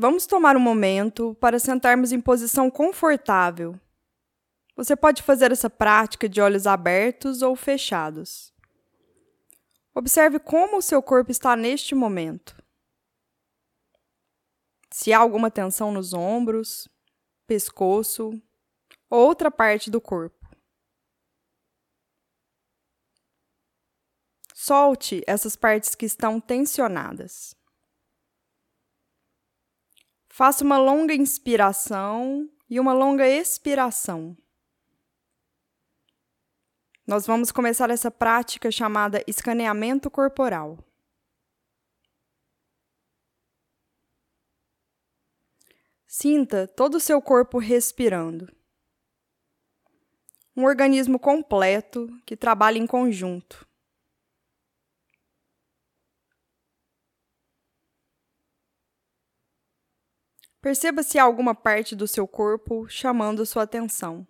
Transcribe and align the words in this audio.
Vamos 0.00 0.26
tomar 0.26 0.56
um 0.56 0.60
momento 0.60 1.34
para 1.40 1.58
sentarmos 1.58 2.12
em 2.12 2.20
posição 2.20 2.70
confortável. 2.70 3.76
Você 4.76 4.94
pode 4.94 5.24
fazer 5.24 5.50
essa 5.50 5.68
prática 5.68 6.28
de 6.28 6.40
olhos 6.40 6.68
abertos 6.68 7.42
ou 7.42 7.56
fechados. 7.56 8.54
Observe 9.92 10.38
como 10.38 10.76
o 10.76 10.82
seu 10.82 11.02
corpo 11.02 11.32
está 11.32 11.56
neste 11.56 11.96
momento. 11.96 12.56
Se 14.88 15.12
há 15.12 15.18
alguma 15.18 15.50
tensão 15.50 15.90
nos 15.90 16.12
ombros, 16.12 16.88
pescoço 17.44 18.40
ou 19.10 19.26
outra 19.26 19.50
parte 19.50 19.90
do 19.90 20.00
corpo. 20.00 20.48
Solte 24.54 25.24
essas 25.26 25.56
partes 25.56 25.96
que 25.96 26.06
estão 26.06 26.40
tensionadas. 26.40 27.57
Faça 30.38 30.62
uma 30.62 30.78
longa 30.78 31.12
inspiração 31.12 32.48
e 32.70 32.78
uma 32.78 32.92
longa 32.92 33.26
expiração. 33.26 34.36
Nós 37.04 37.26
vamos 37.26 37.50
começar 37.50 37.90
essa 37.90 38.08
prática 38.08 38.70
chamada 38.70 39.20
escaneamento 39.26 40.08
corporal. 40.08 40.78
Sinta 46.06 46.68
todo 46.68 46.98
o 46.98 47.00
seu 47.00 47.20
corpo 47.20 47.58
respirando. 47.58 48.48
Um 50.56 50.66
organismo 50.66 51.18
completo 51.18 52.16
que 52.24 52.36
trabalha 52.36 52.78
em 52.78 52.86
conjunto. 52.86 53.66
Perceba 60.60 61.04
se 61.04 61.18
há 61.18 61.22
alguma 61.22 61.54
parte 61.54 61.94
do 61.94 62.08
seu 62.08 62.26
corpo 62.26 62.88
chamando 62.88 63.46
sua 63.46 63.62
atenção. 63.62 64.26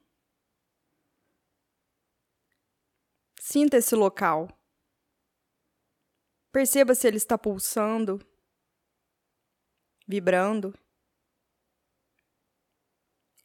Sinta 3.41 3.79
esse 3.79 3.95
local. 3.95 4.49
Perceba 6.53 6.95
se 6.95 7.07
ele 7.09 7.17
está 7.17 7.39
pulsando, 7.39 8.19
vibrando 10.07 10.79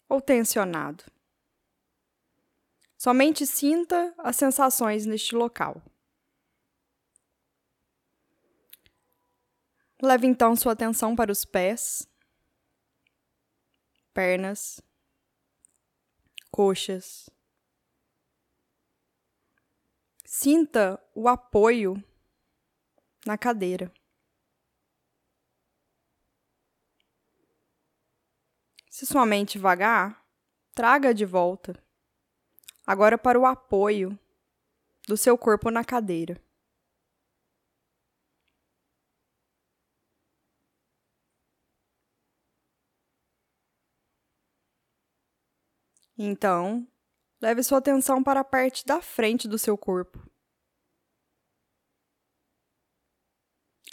ou 0.10 0.20
tensionado. 0.20 1.06
Somente 2.98 3.46
sinta 3.46 4.14
as 4.18 4.36
sensações 4.36 5.06
neste 5.06 5.36
local. 5.36 5.82
Leve 10.02 10.28
então 10.28 10.54
sua 10.56 10.74
atenção 10.74 11.16
para 11.16 11.32
os 11.32 11.46
pés 11.46 12.06
pernas, 14.14 14.82
coxas. 16.52 17.30
Sinta 20.26 21.02
o 21.16 21.28
apoio 21.28 22.02
na 23.26 23.38
cadeira. 23.38 23.92
Se 28.90 29.06
sua 29.06 29.26
mente 29.26 29.58
vagar, 29.58 30.24
traga 30.74 31.14
de 31.14 31.26
volta. 31.26 31.74
Agora 32.86 33.18
para 33.18 33.40
o 33.40 33.46
apoio 33.46 34.18
do 35.08 35.18
seu 35.18 35.38
corpo 35.38 35.72
na 35.72 35.84
cadeira. 35.84 36.40
Então, 46.18 46.88
leve 47.42 47.64
sua 47.64 47.80
atenção 47.80 48.24
para 48.24 48.42
a 48.42 48.44
parte 48.44 48.86
da 48.86 49.02
frente 49.02 49.48
do 49.48 49.58
seu 49.58 49.78
corpo. 49.78 50.20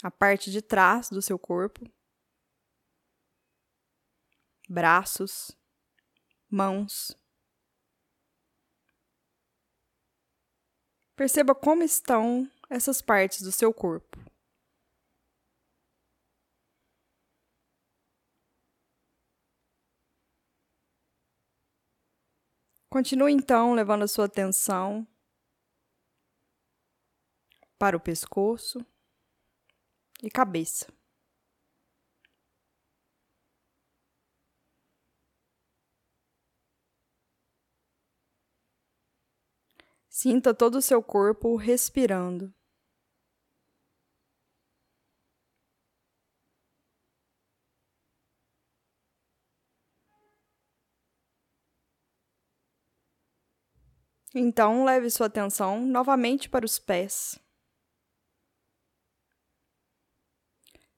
A 0.03 0.11
parte 0.11 0.51
de 0.51 0.61
trás 0.61 1.09
do 1.09 1.21
seu 1.21 1.37
corpo. 1.37 1.81
Braços, 4.69 5.51
mãos. 6.49 7.15
Perceba 11.15 11.53
como 11.53 11.83
estão 11.83 12.49
essas 12.69 13.01
partes 13.01 13.41
do 13.41 13.51
seu 13.51 13.73
corpo. 13.73 14.30
Continue 22.91 23.31
então 23.31 23.73
levando 23.73 24.03
a 24.03 24.07
sua 24.07 24.25
atenção 24.25 25.07
para 27.79 27.95
o 27.95 27.99
pescoço 28.01 28.85
e 30.21 30.29
cabeça. 30.29 30.91
Sinta 40.09 40.53
todo 40.53 40.75
o 40.75 40.81
seu 40.81 41.01
corpo 41.01 41.55
respirando. 41.55 42.53
Então, 54.33 54.85
leve 54.85 55.09
sua 55.09 55.27
atenção 55.27 55.85
novamente 55.85 56.49
para 56.49 56.65
os 56.65 56.79
pés. 56.79 57.37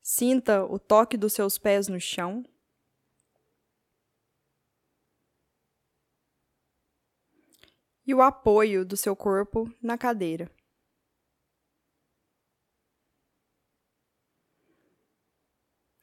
Sinta 0.04 0.64
o 0.64 0.78
toque 0.78 1.18
dos 1.18 1.34
seus 1.34 1.58
pés 1.58 1.88
no 1.88 2.00
chão. 2.00 2.44
E 8.06 8.14
o 8.14 8.22
apoio 8.22 8.86
do 8.86 8.96
seu 8.96 9.16
corpo 9.16 9.74
na 9.82 9.98
cadeira. 9.98 10.52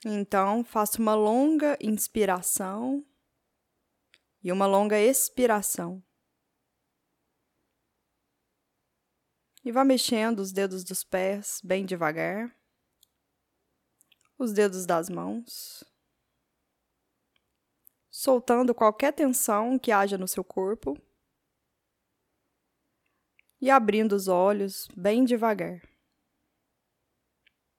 Então, 0.04 0.64
faça 0.64 0.98
uma 0.98 1.14
longa 1.14 1.76
inspiração 1.80 3.04
e 4.42 4.50
uma 4.50 4.66
longa 4.66 4.98
expiração. 4.98 6.02
E 9.64 9.70
vá 9.70 9.84
mexendo 9.84 10.40
os 10.40 10.52
dedos 10.52 10.84
dos 10.84 11.04
pés 11.04 11.60
bem 11.62 11.84
devagar, 11.84 12.54
os 14.38 14.52
dedos 14.52 14.86
das 14.86 15.10
mãos, 15.10 15.84
soltando 18.10 18.74
qualquer 18.74 19.12
tensão 19.12 19.78
que 19.78 19.92
haja 19.92 20.16
no 20.16 20.26
seu 20.26 20.42
corpo. 20.42 20.96
E 23.60 23.70
abrindo 23.70 24.12
os 24.12 24.26
olhos 24.28 24.88
bem 24.96 25.24
devagar. 25.24 25.89